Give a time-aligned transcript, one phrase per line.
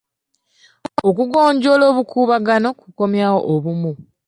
[1.07, 3.91] Okugonjoola obukuubagano kukomyawo obumu.